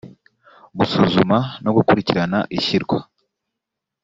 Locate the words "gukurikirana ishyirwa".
1.77-2.99